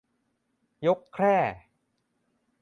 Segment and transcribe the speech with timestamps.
[0.85, 1.37] ยกแคร่